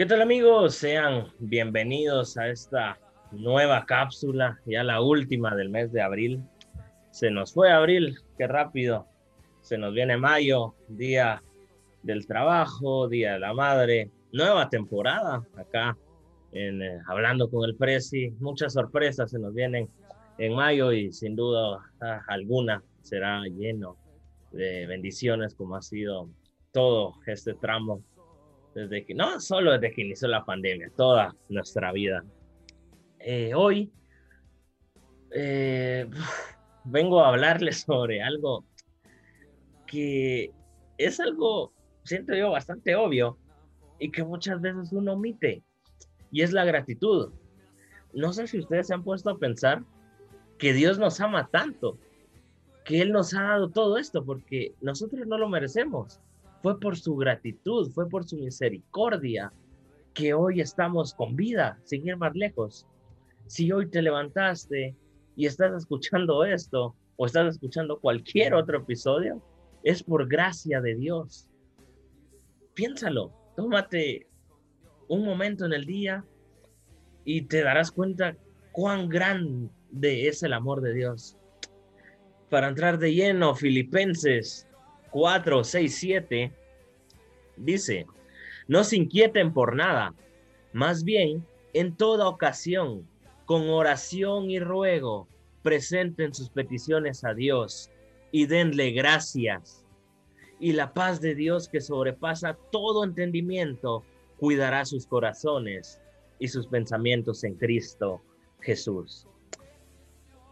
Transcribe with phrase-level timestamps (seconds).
[0.00, 0.76] ¿Qué tal amigos?
[0.76, 2.98] Sean bienvenidos a esta
[3.32, 6.42] nueva cápsula, ya la última del mes de abril.
[7.10, 9.06] Se nos fue abril, qué rápido.
[9.60, 11.42] Se nos viene mayo, día
[12.02, 15.98] del trabajo, día de la madre, nueva temporada acá
[16.52, 18.30] en eh, Hablando con el Prezi.
[18.40, 19.86] Muchas sorpresas se nos vienen
[20.38, 23.98] en mayo y sin duda ah, alguna será lleno
[24.50, 26.30] de bendiciones como ha sido
[26.72, 28.02] todo este tramo
[28.74, 32.24] desde que, no solo desde que inició la pandemia, toda nuestra vida.
[33.18, 33.90] Eh, hoy
[35.32, 36.08] eh,
[36.84, 38.64] vengo a hablarles sobre algo
[39.86, 40.52] que
[40.98, 41.72] es algo,
[42.04, 43.36] siento yo, bastante obvio
[43.98, 45.62] y que muchas veces uno omite,
[46.30, 47.32] y es la gratitud.
[48.14, 49.82] No sé si ustedes se han puesto a pensar
[50.58, 51.98] que Dios nos ama tanto,
[52.84, 56.20] que Él nos ha dado todo esto, porque nosotros no lo merecemos
[56.62, 59.52] fue por su gratitud, fue por su misericordia
[60.14, 62.86] que hoy estamos con vida, sin ir más lejos.
[63.46, 64.94] Si hoy te levantaste
[65.36, 69.42] y estás escuchando esto o estás escuchando cualquier otro episodio,
[69.82, 71.48] es por gracia de Dios.
[72.74, 74.26] Piénsalo, tómate
[75.08, 76.24] un momento en el día
[77.24, 78.36] y te darás cuenta
[78.72, 81.36] cuán grande es el amor de Dios.
[82.48, 84.69] Para entrar de lleno, Filipenses
[85.10, 86.52] 4, 6, 7,
[87.56, 88.06] dice,
[88.68, 90.14] no se inquieten por nada,
[90.72, 93.06] más bien, en toda ocasión,
[93.44, 95.26] con oración y ruego,
[95.62, 97.90] presenten sus peticiones a Dios
[98.30, 99.84] y denle gracias.
[100.58, 104.04] Y la paz de Dios que sobrepasa todo entendimiento,
[104.38, 106.00] cuidará sus corazones
[106.38, 108.22] y sus pensamientos en Cristo
[108.60, 109.26] Jesús.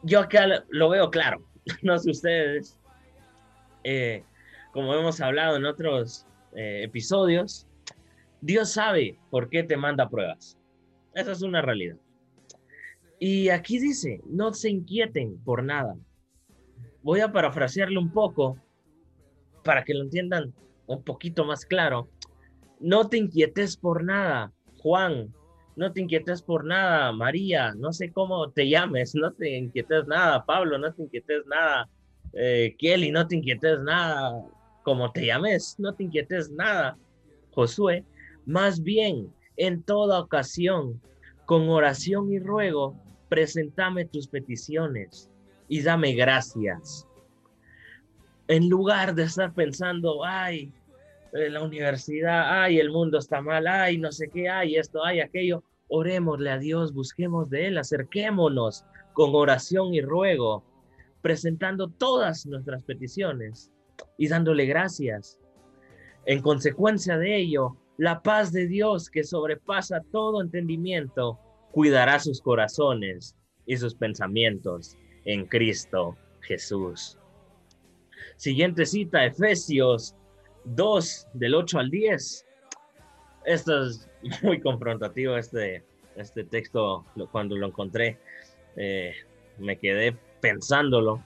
[0.03, 1.43] Yo acá lo veo claro,
[1.83, 2.79] no sé ustedes,
[3.85, 4.25] eh,
[4.73, 7.67] como hemos hablado en otros eh, episodios,
[8.41, 10.59] Dios sabe por qué te manda pruebas.
[11.15, 11.97] Esa es una realidad.
[13.19, 15.97] Y aquí dice, no se inquieten por nada.
[17.03, 18.57] Voy a parafrasearle un poco
[19.65, 20.55] para que lo entiendan
[20.87, 22.09] un poquito más claro.
[22.81, 25.35] No te inquietes por nada, Juan.
[25.75, 27.75] No te inquietes por nada, María.
[27.75, 29.15] No sé cómo te llames.
[29.15, 30.79] No te inquietes nada, Pablo.
[30.79, 31.89] No te inquietes nada,
[32.33, 33.11] eh, Kelly.
[33.11, 34.45] No te inquietes nada,
[34.89, 36.97] como te llames, no te inquietes nada,
[37.51, 38.07] Josué,
[38.47, 40.99] más bien en toda ocasión,
[41.45, 45.29] con oración y ruego, presentame tus peticiones
[45.69, 47.07] y dame gracias.
[48.47, 50.73] En lugar de estar pensando, ay,
[51.33, 55.63] la universidad, ay, el mundo está mal, ay, no sé qué, ay, esto, ay, aquello,
[55.89, 60.65] orémosle a Dios, busquemos de Él, acerquémonos con oración y ruego,
[61.21, 63.71] presentando todas nuestras peticiones
[64.19, 65.39] y dándole gracias.
[66.27, 71.39] En consecuencia de ello, la paz de Dios que sobrepasa todo entendimiento,
[71.73, 73.35] cuidará sus corazones
[73.65, 77.17] y sus pensamientos en Cristo Jesús.
[78.37, 80.15] Siguiente cita, Efesios
[80.65, 82.47] 2, del 8 al 10.
[83.45, 84.09] Esto es
[84.43, 85.85] muy confrontativo, este,
[86.17, 88.19] este texto, cuando lo encontré,
[88.77, 89.15] eh,
[89.59, 91.23] me quedé pensándolo,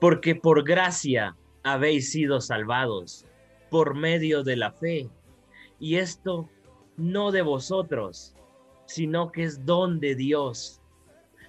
[0.00, 1.36] porque por gracia
[1.72, 3.24] habéis sido salvados
[3.70, 5.08] por medio de la fe.
[5.78, 6.48] Y esto
[6.96, 8.34] no de vosotros,
[8.86, 10.80] sino que es don de Dios,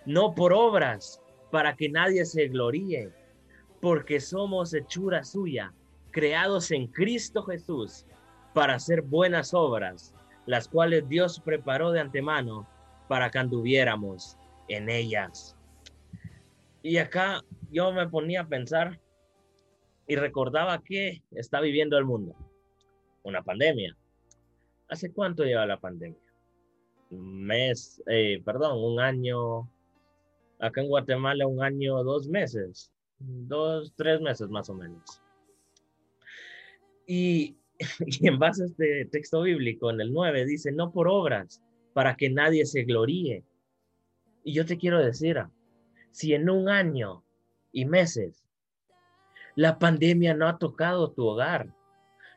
[0.06, 1.22] no por obras,
[1.52, 3.12] para que nadie se gloríe,
[3.81, 5.74] porque somos hechura suya,
[6.12, 8.06] creados en Cristo Jesús,
[8.53, 10.13] para hacer buenas obras,
[10.46, 12.68] las cuales Dios preparó de antemano
[13.07, 14.38] para que anduviéramos
[14.68, 15.56] en ellas.
[16.84, 17.41] Y acá
[17.72, 19.00] yo me ponía a pensar
[20.09, 22.35] y recordaba que está viviendo el mundo.
[23.23, 23.95] Una pandemia.
[24.89, 26.19] ¿Hace cuánto lleva la pandemia?
[27.11, 29.69] Un mes, eh, perdón, un año.
[30.59, 32.91] Acá en Guatemala un año, dos meses.
[33.19, 35.21] Dos, tres meses más o menos.
[37.05, 37.55] Y,
[38.00, 41.62] y en base a este texto bíblico, en el 9, dice, no por obras,
[41.94, 43.44] para que nadie se gloríe.
[44.44, 45.38] Y yo te quiero decir,
[46.09, 47.23] si en un año
[47.71, 48.49] y meses
[49.56, 51.74] la pandemia no ha tocado tu hogar,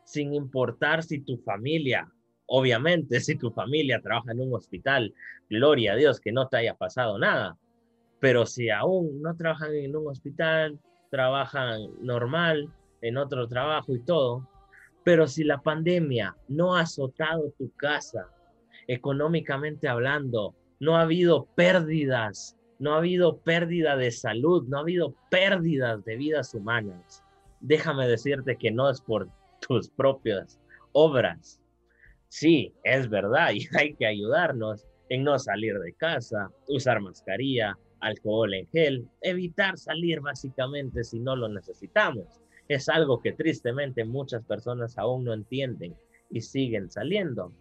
[0.05, 2.11] sin importar si tu familia,
[2.47, 5.15] obviamente si tu familia trabaja en un hospital,
[5.49, 7.57] gloria a Dios que no te haya pasado nada,
[8.21, 10.79] pero si aún no trabajan en un hospital,
[11.11, 12.69] trabajan normal,
[13.01, 14.49] en otro trabajo y todo,
[15.05, 18.29] pero si la pandemia no ha azotado tu casa,
[18.87, 25.15] económicamente hablando, no ha habido pérdidas no ha habido pérdida de salud, no ha habido
[25.31, 27.23] pérdidas de vidas humanas.
[27.61, 29.29] Déjame decirte que no es por
[29.67, 30.61] tus propias
[30.93, 31.63] obras,
[32.33, 38.55] Sí, es verdad y hay que ayudarnos en no salir de casa, usar mascarilla, alcohol
[38.55, 42.41] en gel, evitar salir básicamente si no lo necesitamos.
[42.69, 45.95] Es algo que tristemente muchas personas aún no entienden
[46.31, 47.53] y siguen saliendo.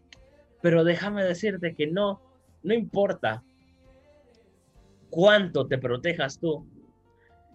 [0.62, 2.22] Pero déjame decirte que no,
[2.64, 3.44] no importa
[5.12, 6.66] cuánto te protejas tú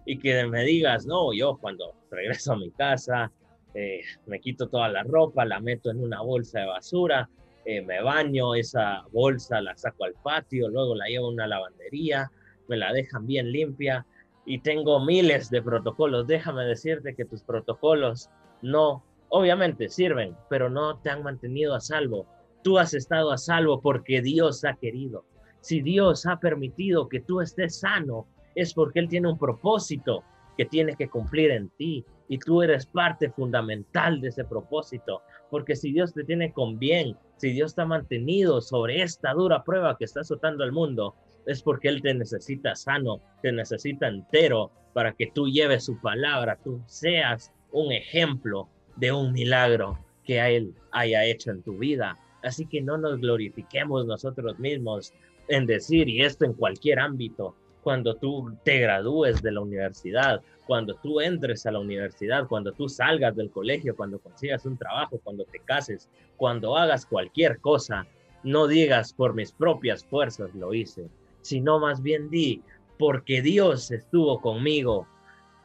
[0.05, 3.31] y que me digas, no, yo cuando regreso a mi casa,
[3.73, 7.29] eh, me quito toda la ropa, la meto en una bolsa de basura,
[7.65, 12.31] eh, me baño, esa bolsa la saco al patio, luego la llevo a una lavandería,
[12.69, 14.05] me la dejan bien limpia
[14.45, 16.27] y tengo miles de protocolos.
[16.27, 18.29] Déjame decirte que tus protocolos
[18.61, 22.25] no, obviamente sirven, pero no te han mantenido a salvo.
[22.63, 25.25] Tú has estado a salvo porque Dios ha querido.
[25.61, 30.23] Si Dios ha permitido que tú estés sano, es porque Él tiene un propósito
[30.57, 35.75] que tiene que cumplir en ti y tú eres parte fundamental de ese propósito, porque
[35.75, 39.97] si Dios te tiene con bien, si Dios te ha mantenido sobre esta dura prueba
[39.97, 41.15] que está azotando el mundo,
[41.45, 46.59] es porque Él te necesita sano, te necesita entero para que tú lleves su palabra,
[46.63, 52.17] tú seas un ejemplo de un milagro que Él haya hecho en tu vida.
[52.47, 55.13] Así que no nos glorifiquemos nosotros mismos
[55.49, 60.95] en decir, y esto en cualquier ámbito, cuando tú te gradúes de la universidad, cuando
[60.95, 65.45] tú entres a la universidad, cuando tú salgas del colegio, cuando consigas un trabajo, cuando
[65.45, 68.05] te cases, cuando hagas cualquier cosa,
[68.43, 71.09] no digas por mis propias fuerzas lo hice,
[71.41, 72.61] sino más bien di,
[72.97, 75.07] porque Dios estuvo conmigo,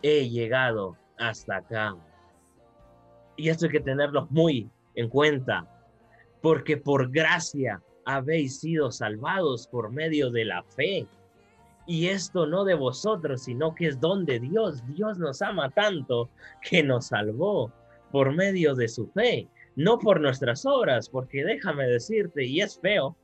[0.02, 1.96] he llegado hasta acá.
[3.37, 5.67] Y esto hay que tenerlo muy en cuenta,
[6.42, 11.06] porque por gracia habéis sido salvados por medio de la fe.
[11.86, 14.82] Y esto no de vosotros, sino que es don de Dios.
[14.94, 16.28] Dios nos ama tanto
[16.68, 17.72] que nos salvó
[18.10, 23.16] por medio de su fe, no por nuestras obras, porque déjame decirte, y es feo,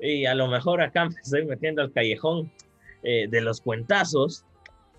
[0.00, 2.50] y a lo mejor acá me estoy metiendo al callejón
[3.04, 4.44] eh, de los cuentazos,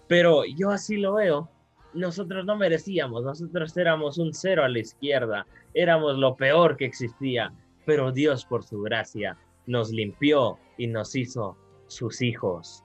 [0.08, 1.50] pero yo así lo veo.
[1.94, 7.54] Nosotros no merecíamos, nosotros éramos un cero a la izquierda, éramos lo peor que existía,
[7.86, 11.58] pero Dios por su gracia nos limpió y nos hizo
[11.88, 12.84] sus hijos.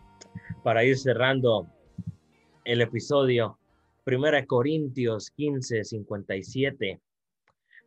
[0.62, 1.68] Para ir cerrando
[2.64, 3.58] el episodio,
[4.06, 7.00] 1 Corintios 15, 57.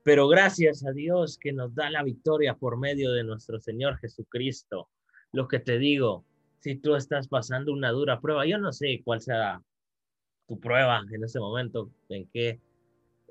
[0.04, 4.90] Pero gracias a Dios que nos da la victoria por medio de nuestro Señor Jesucristo.
[5.31, 6.25] Lo que te digo,
[6.60, 9.62] si tú estás pasando una dura prueba, yo no sé cuál sea
[10.48, 12.60] tu prueba en ese momento, en qué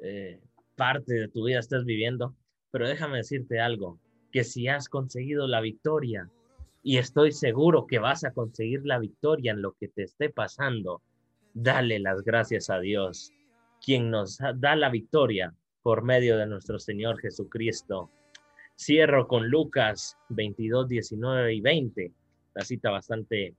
[0.03, 0.41] eh,
[0.77, 2.35] parte de tu vida estás viviendo,
[2.71, 3.99] pero déjame decirte algo,
[4.33, 6.31] que si has conseguido la victoria,
[6.83, 11.03] y estoy seguro que vas a conseguir la victoria en lo que te esté pasando,
[11.53, 13.33] dale las gracias a Dios,
[13.85, 18.11] quien nos da la victoria por medio de nuestro Señor Jesucristo.
[18.79, 22.13] Cierro con Lucas 22, 19 y 20,
[22.55, 23.55] la cita bastante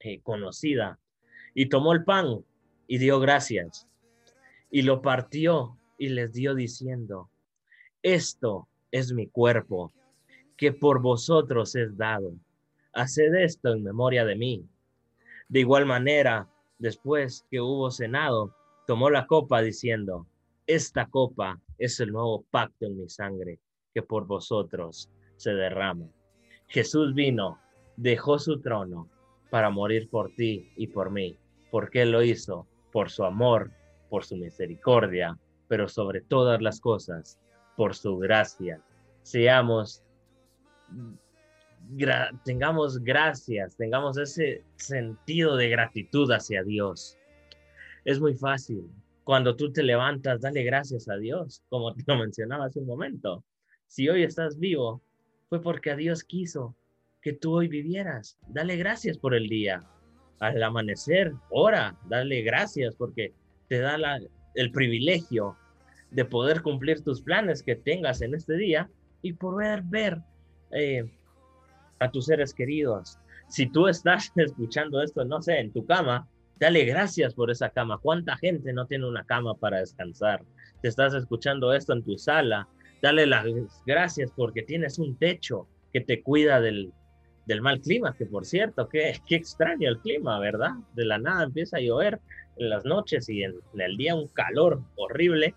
[0.00, 0.98] eh, conocida.
[1.54, 2.44] Y tomó el pan
[2.88, 3.86] y dio gracias
[4.70, 7.30] y lo partió y les dio diciendo,
[8.04, 9.90] esto es mi cuerpo,
[10.58, 12.34] que por vosotros es dado.
[12.92, 14.68] Haced esto en memoria de mí.
[15.48, 16.46] De igual manera,
[16.78, 18.54] después que hubo cenado,
[18.86, 20.26] tomó la copa diciendo,
[20.66, 23.58] esta copa es el nuevo pacto en mi sangre
[23.94, 26.06] que por vosotros se derrama.
[26.68, 27.58] Jesús vino,
[27.96, 29.08] dejó su trono
[29.48, 31.38] para morir por ti y por mí.
[31.70, 32.66] ¿Por qué lo hizo?
[32.92, 33.70] Por su amor,
[34.10, 37.38] por su misericordia, pero sobre todas las cosas,
[37.76, 38.80] por su gracia.
[39.22, 40.02] Seamos,
[42.44, 47.18] tengamos gracias, tengamos ese sentido de gratitud hacia Dios.
[48.04, 48.90] Es muy fácil,
[49.24, 53.42] cuando tú te levantas, dale gracias a Dios, como te lo mencionaba hace un momento.
[53.86, 55.02] Si hoy estás vivo,
[55.48, 56.76] fue porque a Dios quiso
[57.22, 58.38] que tú hoy vivieras.
[58.48, 59.82] Dale gracias por el día.
[60.40, 63.32] Al amanecer, ora, dale gracias porque
[63.68, 63.96] te da
[64.54, 65.56] el privilegio
[66.14, 68.88] de poder cumplir tus planes que tengas en este día
[69.22, 70.18] y poder ver
[70.72, 71.04] eh,
[71.98, 73.18] a tus seres queridos.
[73.48, 76.28] Si tú estás escuchando esto, no sé, en tu cama,
[76.58, 77.98] Dale gracias por esa cama.
[77.98, 80.44] ¿Cuánta gente no tiene una cama para descansar?
[80.82, 82.68] Te estás escuchando esto en tu sala.
[83.02, 83.44] Dale las
[83.86, 86.92] gracias porque tienes un techo que te cuida del,
[87.60, 90.70] mal clima, que por cierto, qué, qué extraño el clima, ¿verdad?
[90.94, 92.20] De la nada empieza a llover
[92.56, 95.54] en las noches y en el día un calor horrible,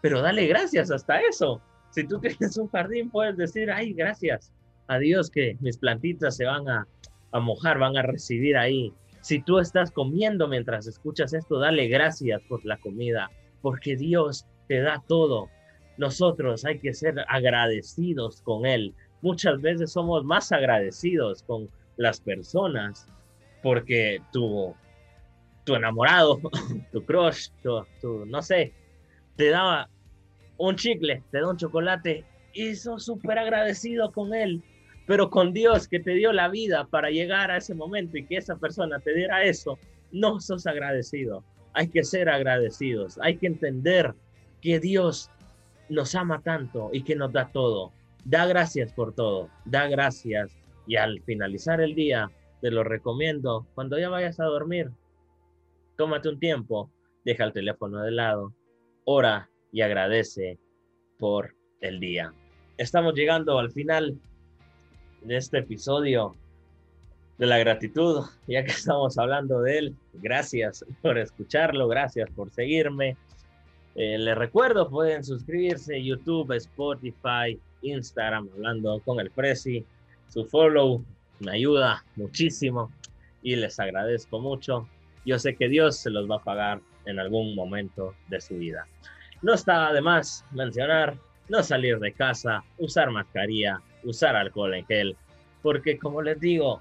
[0.00, 1.60] pero dale gracias hasta eso.
[1.90, 4.52] Si tú tienes un jardín, puedes decir, ay, gracias
[4.86, 6.86] a Dios que mis plantitas se van a,
[7.32, 12.40] a mojar, van a recibir ahí si tú estás comiendo mientras escuchas esto, dale gracias
[12.48, 13.30] por la comida,
[13.60, 15.48] porque Dios te da todo.
[15.98, 18.94] nosotros hay que ser agradecidos con Él.
[19.20, 23.06] Muchas veces somos más agradecidos con las personas
[23.62, 24.74] porque tu,
[25.64, 26.40] tu enamorado,
[26.92, 28.72] tu crush, tu, no sé,
[29.40, 29.88] te daba
[30.58, 34.62] un chicle, te da un chocolate y sos súper agradecido con él,
[35.06, 38.36] pero con Dios que te dio la vida para llegar a ese momento y que
[38.36, 39.78] esa persona te diera eso,
[40.12, 41.42] no sos agradecido.
[41.72, 44.14] Hay que ser agradecidos, hay que entender
[44.60, 45.30] que Dios
[45.88, 47.92] nos ama tanto y que nos da todo.
[48.26, 50.54] Da gracias por todo, da gracias.
[50.86, 52.30] Y al finalizar el día
[52.60, 54.90] te lo recomiendo, cuando ya vayas a dormir,
[55.96, 56.92] tómate un tiempo,
[57.24, 58.52] deja el teléfono de lado,
[59.12, 60.58] ora y agradece
[61.18, 62.32] por el día.
[62.76, 64.16] Estamos llegando al final
[65.22, 66.36] de este episodio
[67.36, 69.96] de la gratitud, ya que estamos hablando de él.
[70.14, 73.16] Gracias por escucharlo, gracias por seguirme.
[73.96, 79.84] Eh, les recuerdo, pueden suscribirse YouTube, Spotify, Instagram, hablando con el Prezi.
[80.28, 81.04] Su follow
[81.40, 82.92] me ayuda muchísimo
[83.42, 84.88] y les agradezco mucho.
[85.26, 88.86] Yo sé que Dios se los va a pagar en algún momento de su vida.
[89.42, 91.16] No está de más mencionar
[91.48, 95.16] no salir de casa, usar mascarilla, usar alcohol en gel,
[95.62, 96.80] porque como les digo,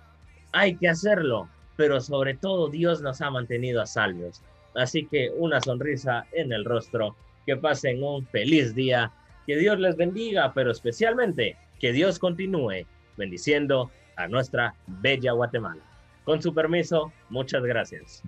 [0.52, 4.42] hay que hacerlo, pero sobre todo Dios nos ha mantenido a salvos.
[4.76, 9.12] Así que una sonrisa en el rostro, que pasen un feliz día,
[9.48, 12.86] que Dios les bendiga, pero especialmente que Dios continúe
[13.18, 15.82] bendiciendo a nuestra bella Guatemala.
[16.26, 18.22] Con su permiso, muchas gracias.